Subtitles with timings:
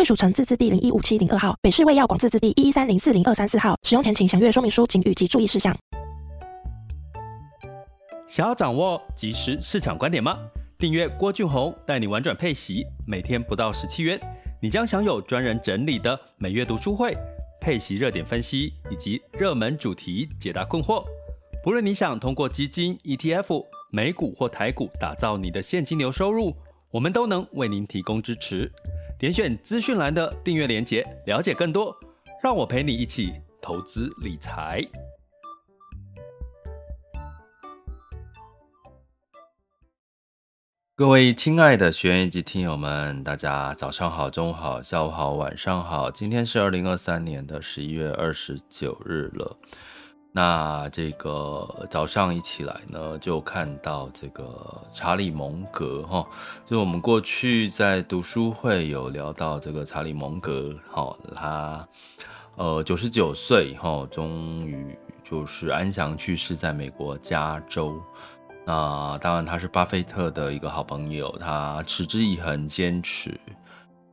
[0.00, 3.76] 贵属城自治地零一五七零二号，北市卫药广自治地一一三零四零二三四号。
[3.82, 5.76] 使用前请详阅说明书、请及注意事项。
[8.26, 10.38] 想要掌握即时市场观点吗？
[10.78, 14.18] 订阅郭俊宏带你玩转配息，每天不到十七元，
[14.62, 17.14] 你将享有专人整理的每月读书会、
[17.60, 21.04] 配息热点分析以及热门主题解答困惑。
[21.62, 26.56] 不论你想通过基金、ETF、美股或台股打造你的现金流收入，
[26.90, 28.72] 我们都能为您提供支持。
[29.20, 31.94] 点选资讯栏的订阅链接，了解更多。
[32.42, 34.82] 让我陪你一起投资理财。
[40.96, 46.10] 各位亲爱的学员以及听友们，大家早上好、中午好、下午好、晚上好。
[46.10, 49.54] 今天是二零二三年的十一月二十九日了。
[50.32, 56.24] 那这个早上一起来呢，就看到这个查理蒙格哈，
[56.64, 61.88] 就我们过去在读书会有聊到这个查理蒙格哈，他
[62.54, 64.96] 呃九十九岁哈，终于
[65.28, 68.00] 就是安详去世在美国加州。
[68.64, 73.36] 那当然他是巴菲特的一个好朋友，他持之以恒坚持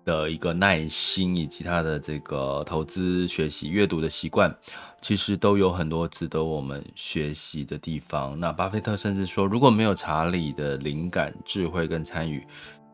[0.03, 4.51] 的一个耐心，以及他的这个投资、学习、阅读的习惯。
[5.01, 8.37] 其实都有很多值得我们学习的地方。
[8.39, 12.45] 那巴菲特甚至说，如果没有查理的灵感、智慧跟参与，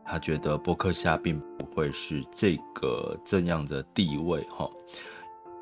[0.04, 4.42] 他觉得伯克夏并不会是这个这样的地位。
[4.50, 4.70] 哈，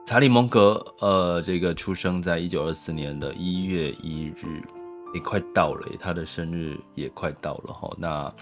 [0.04, 4.60] 查理蒙格，呃，这个出生在一九二四年的一月一日，
[5.14, 7.72] 也快到了，他的生日也快到了。
[7.72, 8.34] 哈，那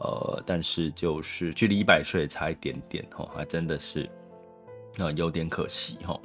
[0.00, 4.10] 呃，但是就是距离一百岁差一点点，哈，还真的是，
[4.98, 6.20] 呃，有点可惜，哈。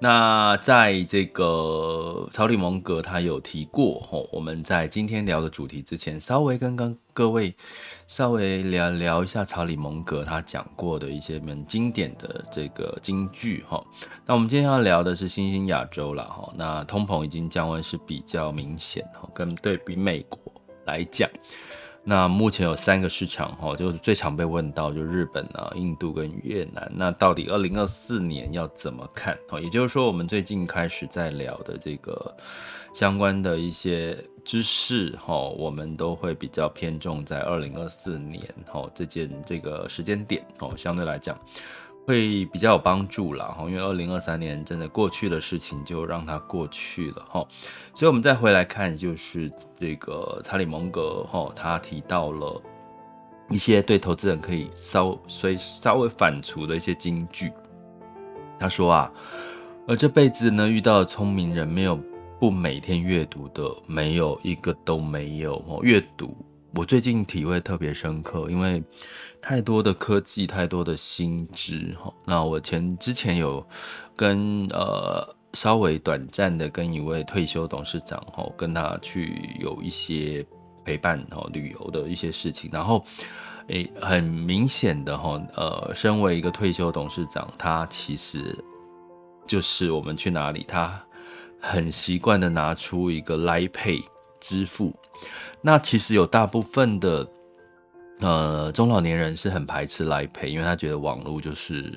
[0.00, 7.54] 那在这个查理蒙格，他有提过吼，我们在今天聊的主题之前，稍微跟跟各位
[8.06, 13.82] 稍微聊聊一下查理蒙格他讲过的一些蛮经典的这个金句哈。
[14.26, 20.38] 那我们今天要聊的是新兴亚洲了哈，那通膨已经降温是比较明显哈，跟对比美国
[20.84, 21.30] 来讲。
[22.06, 26.92] 那目前有三个市场哈，就是最常被问到，就日本啊、印度跟越南。
[26.94, 29.34] 那到底二零二四年要怎么看？
[29.48, 32.36] 哈，也就是说，我们最近开始在聊的这个
[32.94, 41.38] 相关的一些知识哈，我们都会比较偏重在二零二四年哈这件这个时间点哦，相对来讲。
[42.06, 47.46] 会比较有帮助啦，哈，因为二零二三年真的过去的事情就让它过去了，哈，
[47.94, 52.60] 所以我们再回来看，就是这个查理蒙格，哈，他提到了
[53.48, 57.50] 一些对投资人可以稍微稍微反刍的一些金句。
[58.58, 59.12] 他说啊，
[59.86, 61.98] 呃，这辈子呢遇到的聪明人，没有
[62.38, 65.56] 不每天阅读的，没有一个都没有。
[65.66, 66.36] 哦，阅读，
[66.76, 68.82] 我最近体会特别深刻，因为。
[69.46, 72.10] 太多的科技，太多的新知哈。
[72.24, 73.62] 那我前之前有
[74.16, 80.42] 跟呃稍微短暂的跟一位退休董事长哈，跟他去有一些
[80.82, 82.70] 陪伴哈旅游的一些事情。
[82.72, 83.04] 然后
[83.66, 88.58] 诶，很明显的哈，呃，身为一个退休董事长，他其实
[89.46, 90.98] 就是我们去哪里，他
[91.60, 94.02] 很习惯的拿出一个 Line Pay
[94.44, 94.94] 支付。
[95.60, 97.26] 那其实有大部分的。
[98.20, 101.92] 呃，中老年人是很排斥来赔因为他觉得网络就是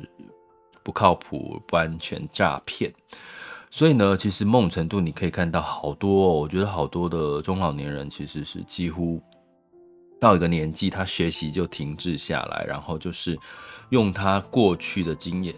[0.84, 2.91] 不靠谱、不安全、诈骗。
[3.69, 9.22] 所以呢，其实某种程度你可以看到好多，我觉得好多的中老年人其实是几乎
[10.19, 13.38] 到一个年纪，他学习就停滞下来，然后就是
[13.90, 15.53] 用他过去的经验、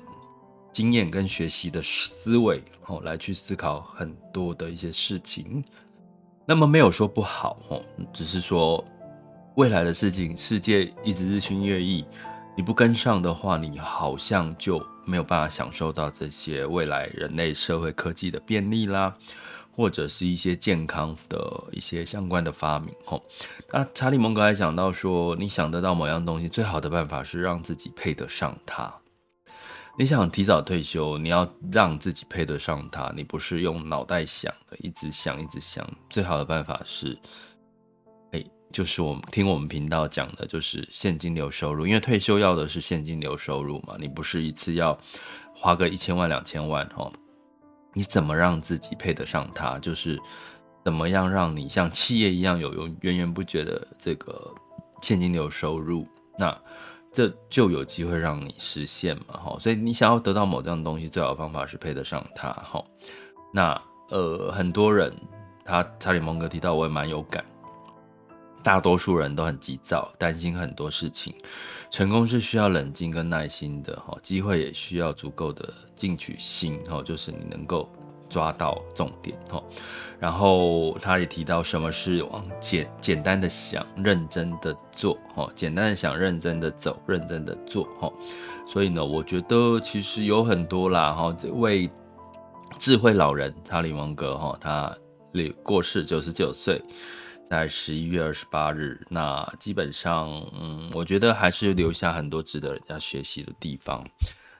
[0.73, 5.63] 经验跟学习的思维哦来去思考很多的一些事情。
[6.49, 7.79] 那么没有说不好哦，
[8.11, 8.83] 只是说。
[9.53, 12.03] 未来的事情，世界一直日新月异，
[12.55, 19.13] 你不跟上的话，你好像就没有办法享受到这些未来人类社会科技的便利啦，
[19.75, 22.91] 或者是一些健康的一些相关的发明。
[23.05, 23.21] 吼，
[23.71, 28.91] 那查理蒙格还讲到说，你想得到某样东西，最好的办法是让自己配得上它。
[29.99, 35.85] 你想提早退休，你要让自己配得上它，你不是用脑袋想的，一直想，一直想。
[36.09, 37.19] 最好的办法是。
[38.31, 38.41] 哎
[38.71, 44.97] 就是我们听我们频道讲的，就是现金流收入，因为退休要的是现金流收入嘛，你不是一次要
[45.53, 47.11] 花个一千万两千万哈，
[47.93, 49.77] 你怎么让自己配得上它？
[49.79, 50.17] 就是
[50.85, 54.55] 怎么样让你像企业一样有有源源不绝的这个
[55.01, 56.07] 现金流收入？
[56.37, 56.57] 那
[57.11, 59.57] 这就有机会让你实现嘛哈。
[59.59, 62.83] 所以你想要得到某这样东西，最好的方法是配得上它哈。
[63.53, 65.13] 那呃，很多人
[65.63, 67.43] 他查理蒙格提到，我也蛮有感。
[68.61, 71.33] 大多数人都很急躁，担心很多事情。
[71.89, 77.89] 成功是需要冷静跟耐心的，哈，机会也需要足够的进取心，哈，就是你能够
[78.29, 79.61] 抓到重点，哈。
[80.19, 88.11] 然后他也提到，什么是往简简单的想，认真的做，哈，简单的想，认真的走，认真的做，哈。
[88.67, 91.89] 所以呢，我觉得其实有很多啦，哈，这位
[92.77, 94.97] 智慧老人查理芒格，哈，他
[95.63, 96.81] 过世九十九岁。
[97.49, 104.05] 在十一月二十八日，那基本上，嗯，我觉得还是留下很多值得人家学习的地方。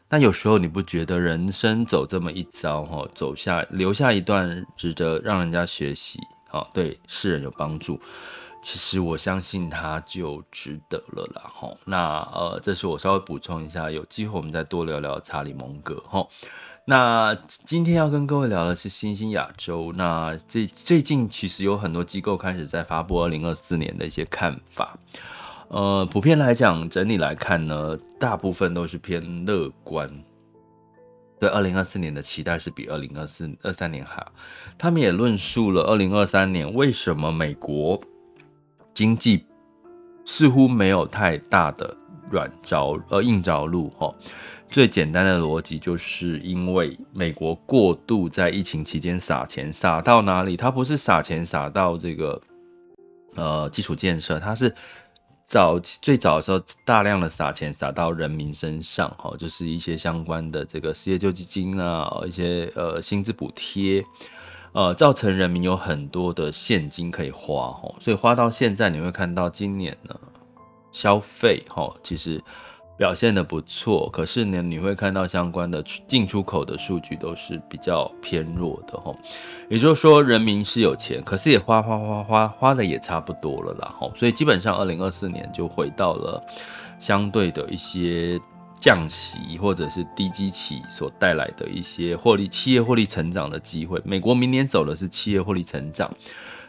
[0.10, 6.20] 但有时候你不觉得人生走这么一遭，哈，走下留下一段值得让人家学习，
[6.50, 8.00] 哈，对世人有帮助，
[8.64, 11.72] 其实我相信他就值得了啦，哈。
[11.86, 16.28] 那呃，这是我稍微补充一下，有机会我们再多聊聊查理蒙格，哈。
[16.86, 19.94] 那今天要跟各位聊的是新兴亚洲。
[19.96, 24.98] 那最最近其实有很多机构开始在发布二零二四年的一些看法。
[25.70, 30.10] 呃，普遍来讲，整体来看呢，大部分都是偏乐观。
[31.40, 34.32] 对二零二四年的期待是比二零二四二三年好。
[34.78, 38.02] 他们也论述了二零二三年为什么美国
[38.94, 39.46] 经济
[40.26, 41.96] 似乎没有太大的
[42.30, 44.14] 软着呃硬着陆哈。
[44.70, 50.58] 最简单的逻辑就是因为美国过度在疫情期间撒钱，撒到哪里？
[50.58, 52.42] 它不是撒钱撒到这个
[53.36, 54.74] 呃基础建设，它是
[55.50, 64.06] 早最早的时候大量的撒钱撒到人民身上，哈，就是一些相关的这个失业救济金啊，一些呃薪资补贴，
[64.74, 70.16] 呃，造成人民有很多的现金可以花，哈，所以花到现在你会看到今年呢
[70.92, 72.42] 消费，哈，其实。
[73.00, 79.16] 表现的不错，可是呢，你会看到相关的进出口的数据都是比较偏弱的哈。
[79.70, 84.12] 也就是说，人民是有钱，可是也花花花花花的也差不多了啦哈。
[84.14, 86.44] 所以基本上，二零二四年就回到了
[87.00, 88.38] 相对的一些
[88.82, 94.02] 降息或者是低基期所带来的一些获利，企业获利成长的机会。
[94.04, 96.14] 美国明年走的是企业获利成长，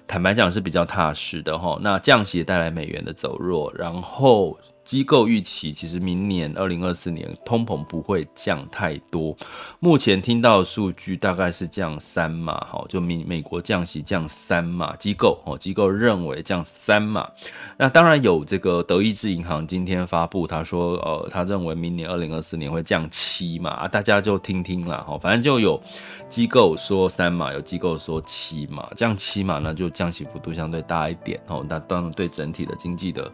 [0.07, 1.77] 坦白讲是比较踏实的哈。
[1.83, 4.57] 那降息带来美元的走弱，然后。
[4.91, 9.37] 机构预期，其实明年二零二四年通膨不会降太多。
[9.79, 14.97] 目前听到数据大概是降三嘛，哈，就美美国降息降三嘛。
[14.97, 17.31] 机构哦，机构认为降三嘛。
[17.77, 23.87] 那当然有这个德意志银行今天发布，他说，呃，他认为明年二零二四年会降七码。
[23.87, 25.81] 大家就听听啦，哈，反正就有
[26.29, 33.31] 机构说三嘛，有机构说七嘛，降七嘛那就降息幅度相对大一点，哦，那当然对整体的经济的。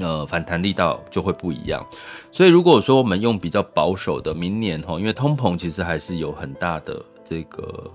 [0.00, 1.86] 呃，反弹力道就会不一样，
[2.30, 7.90] 所以如果说我们用比较保守的明年哈，因为通膨其实还是有很大的这个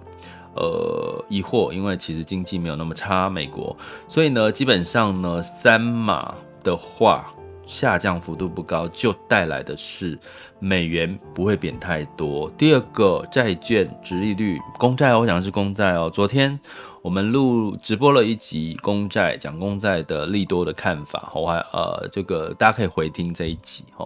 [0.53, 3.75] 呃疑惑，因为其实经济没有那么差，美国，
[4.07, 7.33] 所以呢，基本上呢，三码的话
[7.65, 10.17] 下降幅度不高，就带来的是
[10.59, 12.47] 美元不会贬太多。
[12.57, 16.59] 第二个，债券殖利率，公债，我讲的是公债哦，昨天。
[17.07, 24.05] 我们录直播了一集公债，讲公债的利多的看法，我还呃，这个大家可以回听这一集哈。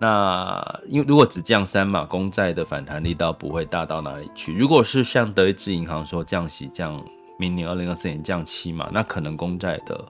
[0.00, 4.52] 那因为如果只降三码，公债的反弹力道不会大到哪里去。
[4.52, 7.00] 如果是像德意志银行说降息降，
[7.38, 10.04] 明年二零二四年降七码，那可能公债的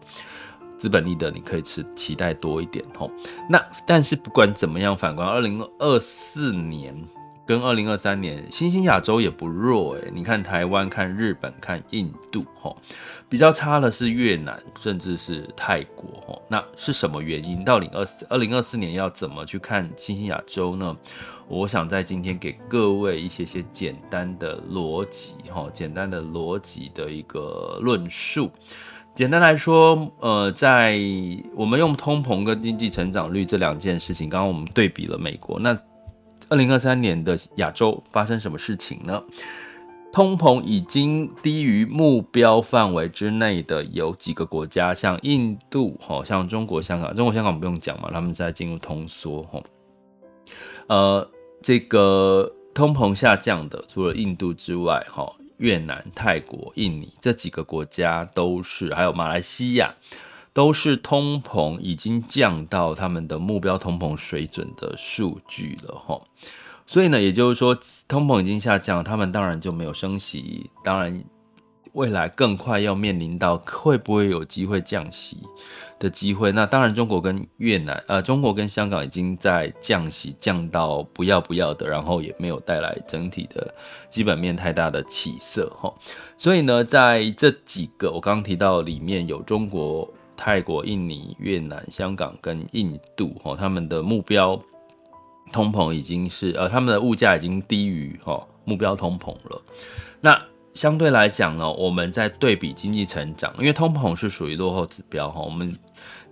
[0.78, 3.06] 资本利得你可以持期待多一点哈。
[3.50, 6.96] 那但是不管怎么样，反观二零二四年。
[7.46, 12.76] 跟二零二三年，新兴亚洲也不弱诶，你看台湾、看日本、看印度，吼，
[13.28, 17.62] 比较差的是越南，甚至是泰国，吼，那是什么原因？
[17.62, 20.96] 到零二四二零二四年要怎么去看新兴亚洲呢？
[21.46, 28.50] 我想在今天给各位一些些简单的逻辑，哈，简单的逻辑的一个论述。
[29.14, 30.98] 简单来说，呃，在
[31.54, 35.78] 我们用通膨跟经济成长率这两件事情，刚刚我们对比了美国，那。
[36.48, 39.22] 二零二三年的亚洲发生什么事情呢？
[40.12, 49.60] 通膨已经低于目标范围之内的有几个国家，像印度，像中国香港，中国香港不用讲嘛，他们在进入通缩，哈
[50.86, 51.28] 呃，
[51.60, 59.92] 这个通膨下降的，除了印度之外，哈越南、泰国、印尼这几个国家都是，还有马来西亚，
[60.54, 66.18] 都是通膨已经降到他们的目标通膨水准的数据了哈。
[66.86, 71.22] 所以呢，也就是说，通膨已经下降，他们当然就没有升息，当然。
[71.92, 75.38] 未来更快要面临到会不会有机会降息
[75.96, 76.50] 的机会？
[76.50, 83.72] 那当然，中国跟越南，呃，中国跟香港已经在降息降到不要不要的，然后也没有带来整体的
[84.10, 85.94] 基本面太大的起色哈。
[86.36, 90.12] 所以呢，在这几个我刚刚提到里面有中国、
[90.44, 94.60] 泰国、印尼、越南、香港跟印度哈，他们的目标
[95.50, 99.62] 通膨已经是呃，他们的物价已经低于哈目标通膨了。
[100.20, 100.38] 那
[100.74, 105.40] 相对来讲呢，我们在对比经济成长，因为通膨是属于落后指标哈。
[105.40, 105.74] 我们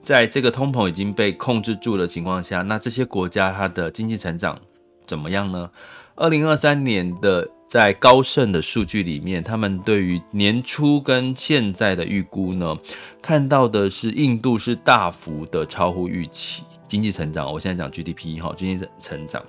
[0.03, 4.61] 在这个通膨已经被控制住的情况下，那这些国家它的经济成长
[5.07, 5.71] 怎么样呢？
[6.17, 12.77] 二零二三年的在高盛的数据里面，他们对于年初跟现在的预估呢，
[13.23, 17.51] 看到的是印度是大幅的超乎预期经济成长。
[17.51, 19.43] 我现在讲 GDP 哈，经济成长。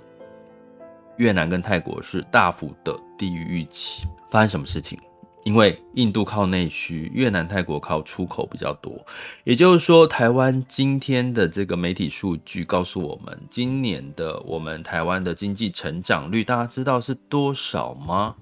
[1.18, 4.98] 越南跟泰国是大幅的低于预期，发生什么事情？
[5.44, 9.06] 因为印度靠内需，越南、泰国靠出口比较多。
[9.44, 18.36] 也就是说，台湾今天的这个媒体数据告诉我们，今年的我们台湾的经济成长率，大家知道是多少吗？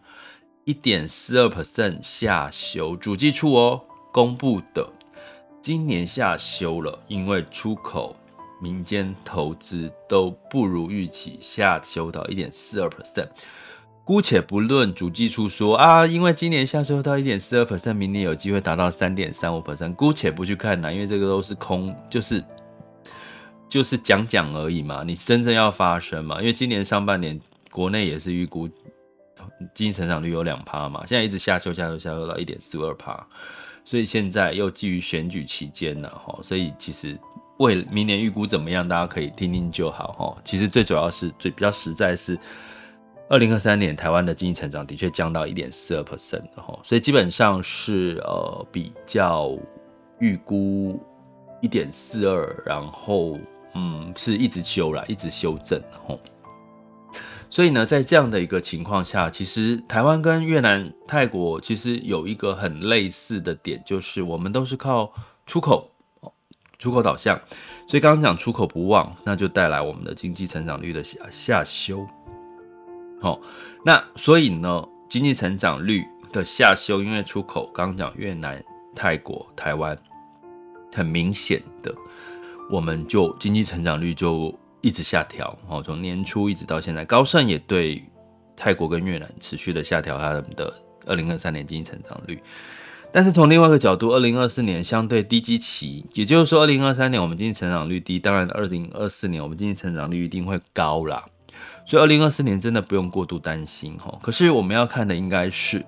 [0.64, 3.82] 一点四二 percent 下修，主计处哦
[4.12, 4.88] 公布的，
[5.62, 8.16] 今年下修了，因为出口。
[8.64, 13.28] 民间投资都不如预期，下修到一点四二 percent。
[14.12, 19.94] 姑且不论主计处说啊，因为今年下修到一点四二 percent，明年有机会达到三点三五 percent。
[19.94, 22.44] 姑且不去看呐，因为这个都是空，就是
[23.70, 25.02] 就是讲讲而已嘛。
[25.08, 26.42] 你真正要发生嘛？
[26.42, 27.40] 因为今年上半年
[27.72, 28.68] 国内也是预估
[29.74, 33.26] 经济成长率有两趴嘛，现在一直下修下修下修到一点四二趴，
[33.86, 37.18] 所以现在又基于选举期间呢，哈，所以其实。
[37.60, 40.42] 为明年预估怎么样，大家可以听听就好哈。
[40.44, 42.36] 其实最主要是最比较实在是，
[43.32, 49.58] 二零二三年台湾的经济成长的确降到一点四二 percent 的哈，所以基本上是呃比较
[50.20, 51.02] 预估
[51.62, 53.40] 一点四二，然后
[53.74, 56.20] 嗯是一直修啦，一直修正吼。
[57.50, 65.10] 所以呢，在这样的一个情况下，其实台湾跟越南、泰国其实有一个很类似的点，就是我们都是靠
[65.46, 65.88] 出口。
[66.78, 67.40] 出口导向，
[67.88, 72.08] 所以刚刚讲出口不旺，那就带来我们的经济成长率的下下修。
[73.22, 73.40] 好，
[73.86, 78.62] 那所以呢，经济成长率的下修，因为出口刚刚讲越南、
[78.96, 79.96] 泰国、台湾，
[80.92, 81.94] 很明显的，
[82.70, 84.52] 我们就经济成长率就
[84.82, 85.56] 一直下调。
[85.68, 88.04] 哦，从年初一直到现在，高盛也对
[88.56, 90.74] 泰国跟越南持续的下调他们的
[91.06, 92.42] 二零二三年经济成长率。
[93.14, 101.24] 但是从另外一个角度，二零二四年相对低基期，也就是说，二零二三年我们经济成长率低，当然二零二四年我们经济成长率一定会高啦。
[101.86, 104.18] 所以二零二四年真的不用过度担心哈。
[104.22, 105.86] 可是我们要看的应该是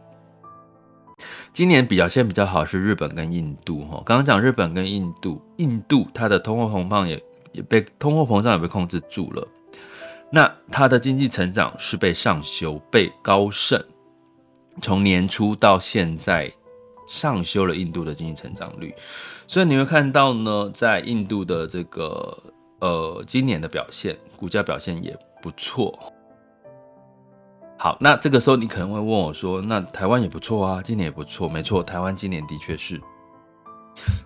[1.53, 4.01] 今年表现比较好是日本跟印度哈。
[4.05, 9.47] 刚刚讲日本跟印度，印度它的通货膨胀也也被通货膨胀也被控制住了，
[10.31, 13.83] 那它的经济成长是被上修，被高盛
[14.81, 16.51] 从年初到现在。
[17.05, 18.91] 上修了印度的经济成长率，
[19.45, 22.35] 所以你会看到呢，在印度的这个
[22.79, 25.99] 呃今年的表现，股价表现也不错。
[27.77, 33.01] 好，那这个时候你可能会问我说，那台湾也不错啊，今年也不错，没错，台湾今年的确是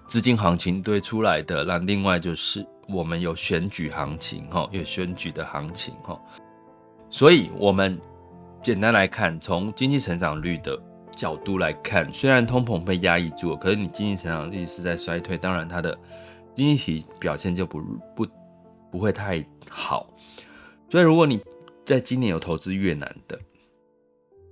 [0.08, 1.64] 资金行情堆出来的。
[1.64, 6.22] 那另外就是我们有选举行情哈，有选举的行情哈，
[7.10, 8.00] 所以我们
[8.62, 10.80] 简单来看，从经济成长率的。
[11.10, 15.98] 角度来看，虽然通膨被压抑住了，可是你经济成长率是在衰退，当然它的
[16.54, 17.82] 经济体表现就不
[18.16, 18.28] 不
[18.92, 20.08] 不会太好。
[20.90, 21.40] 所以如果你
[21.86, 23.40] 在今年有投资越南的，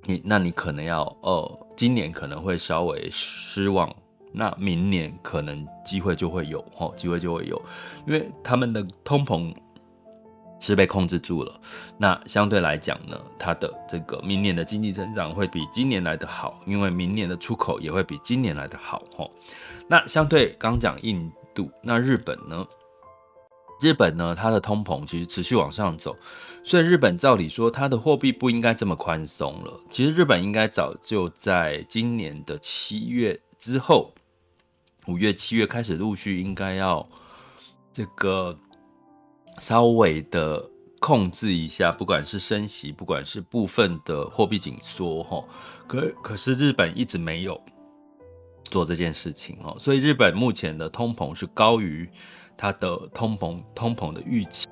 [0.04, 3.94] 你那你可能要呃，今年可能会稍微失望，
[4.32, 7.62] 那明年可能机会就会有哈，机会就会有，
[8.06, 9.54] 因为他们的通膨。
[10.58, 11.60] 是被控制住了，
[11.98, 19.30] 那相对来讲呢，它的这个明年的经济增长会比今年来的好，因为明年的出口也会比今年来的好吼。
[19.88, 22.66] 那相对刚讲印度，那日本呢？
[23.82, 26.16] 日本呢，它的通膨其实持续往上走，
[26.64, 29.80] 所以日本照理说它的货币不应该这么宽松了。
[29.90, 34.14] 其实日本应该早就在今年的七月之后，
[35.08, 37.08] 五月、七月开始陆续应该要
[37.94, 38.58] 这个。
[39.62, 45.42] 稍微的控制一下，不管是升息，不管是部分的货币紧缩，哈，
[45.88, 47.58] 可可是日本一直没有
[48.66, 52.06] 做这件事情哦，所以日本目前的通膨是高于
[52.58, 54.68] 它的通膨通膨的预期，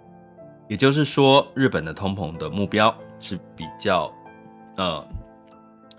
[0.67, 4.13] 也就是说，日本的通膨的目标是比较，
[4.77, 5.07] 呃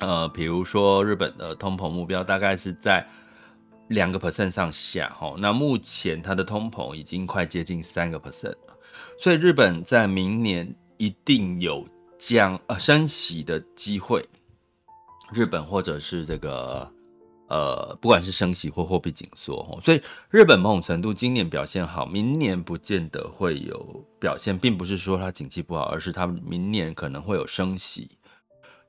[0.01, 3.07] 呃，比如说日本的通膨目标大概是在
[3.89, 8.77] 两个 percent 上下，哈，那目前它的通膨已经快接近三个 percent 了。
[9.19, 11.87] 所以日本在明年一定有
[12.19, 14.25] 降呃升息的机会，
[15.33, 16.91] 日本或者是这个
[17.55, 28.11] 呃不管是升息或货币紧缩，所以日本某种程度今年表现好，明年不见得会有表现，并不是说它景气不好，而是它明年可能会有升息、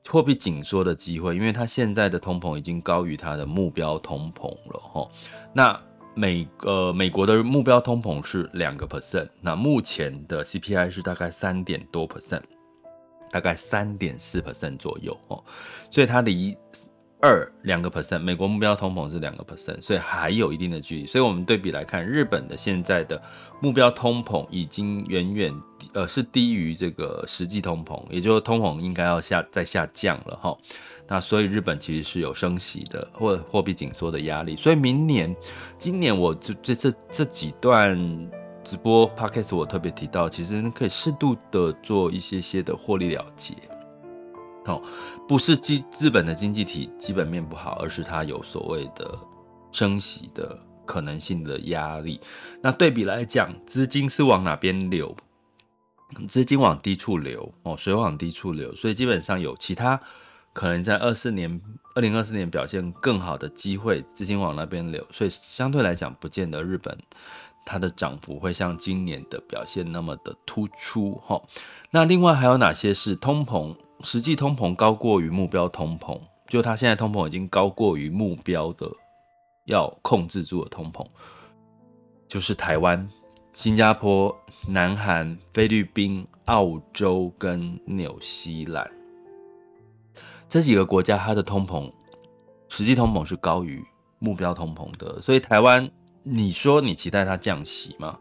[0.08, 5.08] 货币紧缩的机会，因为它现在的通膨已经高于它的目标通膨了哈，
[5.52, 5.80] 那。
[6.18, 12.40] 美呃，美国的目标通膨是两个 percent，那目前的 CPI 是大概三点多 percent，
[13.30, 15.44] 大概三点四 percent 左右哦，
[15.90, 16.56] 所以它离
[17.20, 21.06] 二两个 percent，美国目标通膨是两个 percent，所以还有一定的距离。
[21.06, 23.20] 所以我们对比来看，日本的现在的
[23.60, 25.62] 目标通膨已经远远
[25.94, 30.56] 呃是低于这个实际通膨，也就是通膨应该要下再下降了哈。
[31.08, 35.34] 那所以日本其实是有升息的或货币紧缩的压力，所以明年、
[35.78, 37.96] 今年我这这这这几段
[38.62, 43.54] 直播 podcast 我特别提到，其实可以适度的做一些些的获利了结。
[44.66, 44.82] 哦，
[45.28, 49.18] 不是基日本的经济体基本面不好，而是它有所谓的
[49.72, 52.20] 升息的可能性的压力。
[52.62, 55.16] 那对比来讲，资金是往哪边流？
[56.28, 60.00] 资金往低处流哦，水往低处流，所以基本上有其他。
[60.52, 61.60] 可能在二四年、
[61.94, 66.96] 二零二四年表现更好的机会，资金往那边流，所以相对来讲，不见得日本
[67.66, 71.42] 它的涨幅会像今年的表现那么的突出哈。
[71.90, 73.76] 那另外还有哪些是通膨？
[74.02, 76.20] 实际通膨高过于目标通膨？
[76.48, 78.90] 就它现在通膨已经高过于目标的
[79.64, 81.04] 要控制住的通膨，
[82.28, 83.08] 就是台湾、
[83.52, 84.32] 新加坡、
[84.68, 88.88] 南韩、菲律宾、澳洲跟纽西兰。
[90.48, 91.90] 这几个国家，它的通膨
[92.68, 93.84] 实际通膨是高于
[94.20, 95.90] 目标通膨的，所以台湾，
[96.22, 98.16] 你说你期待它降息吗？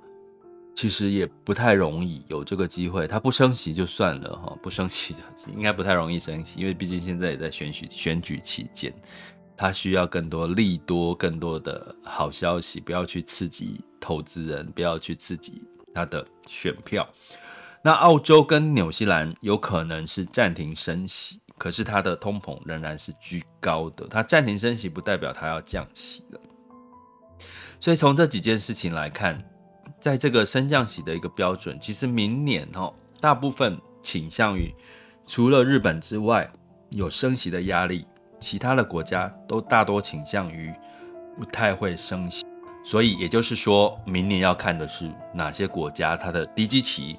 [0.75, 3.07] 其实也不太容易有这个机会。
[3.07, 5.15] 它不升息就算了哈，不升息
[5.47, 8.93] 应该不太容易升息，因为毕竟现在也在选举选举期间，
[9.55, 17.07] 它需要更多利多、更多的好消息，不要去刺激投资人，不要去刺激它的选票。
[17.81, 21.39] 那澳洲跟纽西兰有可能是暂停升息。
[21.57, 26.39] 可是它的通膨仍然是居高的，它暂停升息不代表它要降息了。
[27.79, 29.41] 所以从这几件事情来看，
[30.05, 34.71] 在这个升降息的一个标准，其实明年哦，大部分倾向于
[35.25, 36.47] 除了日本之外
[36.91, 38.05] 有升息的压力，
[38.39, 40.71] 其他的国家都大多倾向于
[41.35, 42.45] 不太会升息。
[42.83, 47.17] 所以也就是说，明年要看的是哪些国家它的低基期，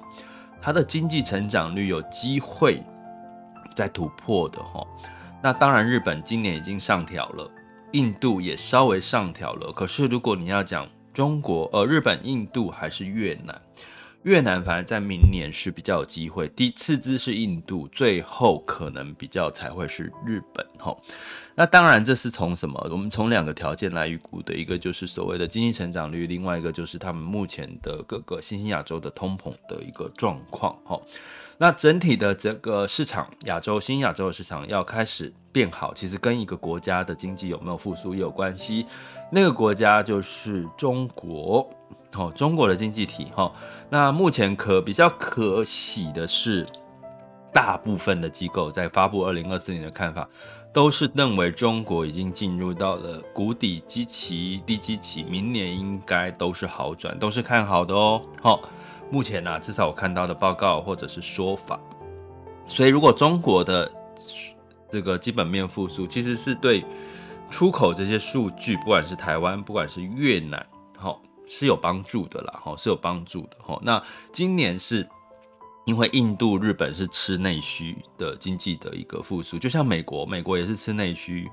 [0.61, 2.81] 它的经济成长率有机会。
[3.75, 4.81] 在突破的哈，
[5.43, 7.51] 那当然日本今年已经上调了，
[7.91, 9.73] 印度也稍微上调了。
[9.73, 13.59] 可是如果你要讲中国，呃，日本、印度还是越南，
[14.21, 16.47] 越南反而在明年是比较有机会。
[16.49, 20.95] 第次之是印度，最后可能比较才会是日本哈。
[21.55, 22.79] 那当然这是从什么？
[22.91, 31.01] 我们从两个条件来预估的，一个就是所谓的经济成长率，另外一个就是他们目前的各个新兴亚洲的通膨的一个状况哈。
[31.59, 38.85] 那整体的这个市场，亚洲新亚洲的市场要开始变好，其实跟一个国家的经济有没有复苏也有关系。
[39.31, 41.67] 那个国家就是中国，
[42.15, 43.51] 哦，中国的经济体，哈。
[43.89, 46.63] 那目前可比较可喜的是，
[47.51, 50.29] 大部分的机构在发布二零二四年的看法，
[50.71, 58.61] 都是认为中国已经进入到了谷底基期、低基期，明年应该都是好转，都是看好的哦，好。
[59.09, 61.79] 目前呢、啊，至少我看到的报告或者是说法，
[62.67, 63.91] 所以如果中国的
[64.89, 66.83] 这个基本面复苏，其实是对
[67.49, 70.65] 出口这些数据，不管是台湾，不管是越南，
[70.97, 71.17] 哈，
[71.47, 73.79] 是有帮助的啦，哈，是有帮助的，哈。
[73.81, 75.07] 那今年是
[75.85, 81.49] 因为印度、日本是吃内需的经济的一个复苏，就像美国，美国也是吃内需。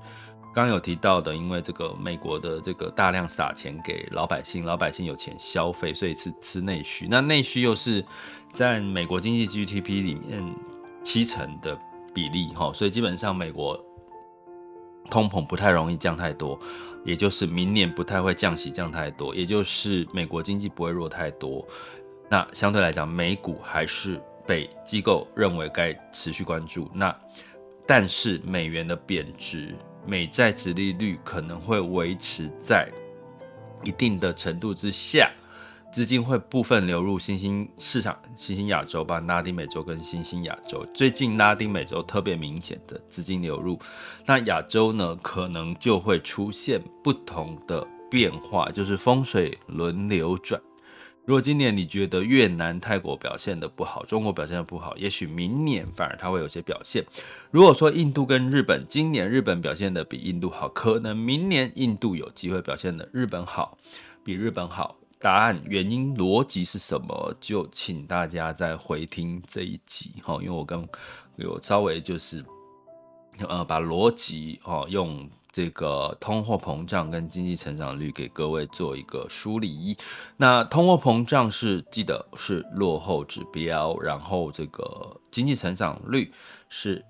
[0.54, 7.08] 刚有提到的，因为这个美国的这个大量撒钱给老百姓，老百姓有钱消费，所以是吃内需。
[7.10, 8.04] 那内需又是
[8.52, 10.42] 在美国经济 GDP 里面
[11.02, 11.76] 七成的
[12.14, 13.78] 比例，哈，所以基本上美国
[15.10, 16.58] 通膨不太容易降太多，
[17.04, 21.66] 也就是明年不太会降息降太多，也就是美国经济不会弱太多。
[22.30, 26.90] 那相对来讲，美股还是被机构认为该持续关注。
[26.94, 27.14] 那
[27.86, 32.90] 但是美元的贬值，美债殖利率可能会维持在
[33.84, 35.30] 一定的程度之下。
[35.92, 40.84] 资金会部分流入新兴市场、新兴亚洲吧，拉丁美洲跟新兴亚洲。
[40.92, 43.78] 最近拉丁美洲特别明显的资金流入，
[44.26, 50.60] 那亚洲呢，可能就会出现不同的变化，就是风水轮流转。
[51.24, 57.04] 如果今年你觉得越南、泰国表现得不好，中国表现得不好，也许明年反而它会有些表现。
[57.50, 63.78] 如果说印度跟日本，今年日本表现得比印度好，可能明年印度有机会表现得日本好，
[64.22, 64.96] 比日本好。
[65.18, 67.34] 答案、原因、逻辑是什么？
[67.40, 70.86] 就请大家再回听这一集哈，因为我刚
[71.36, 72.44] 有稍微就是
[73.48, 79.96] 呃把逻辑哦用这个通货膨胀跟经济成长率给各位做一个梳理。
[80.36, 86.32] 那通货膨胀是记得是落后指标，然后这个经济成长率
[86.68, 87.00] 是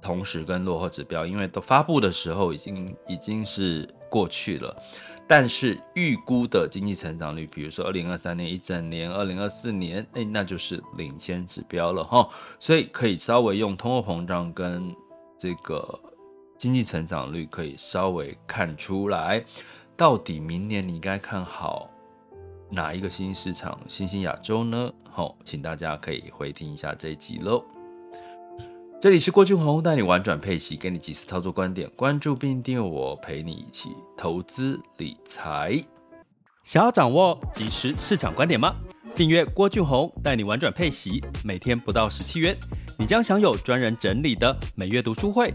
[0.00, 4.80] 同时跟落后指标，因为都发布的时候已经已经是过去了。
[5.26, 12.28] 但是预估的经济成长率，比如说二零二三年一整年，二零二四年，哎，那就是领先指标了哈。
[12.60, 14.94] 所以可以稍微用通货膨胀跟
[15.36, 15.98] 这个
[16.58, 19.44] 经济成长率，可以稍微看出来，
[19.96, 21.88] 到底明年你该看好
[22.68, 24.92] 哪一个新兴市场，新兴亚洲呢？
[25.08, 27.64] 好，请大家可以回听一下这一集喽。
[29.00, 35.80] 这里是郭俊宏带你玩转配息，给你及时操作观点，关注并订阅我，陪你一起投资理财。
[36.64, 38.74] 想要掌握即时市场观点吗？
[39.14, 42.56] 订阅郭俊宏带你玩转配息，每天不到十七元，
[42.98, 45.54] 你将享有专人整理的每月读书会、